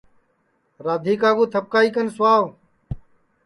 رادھیکا 0.85 1.29
کُو 1.37 1.43
تھپکائی 1.51 1.89
کن 1.95 2.07
سُاو 2.15 2.43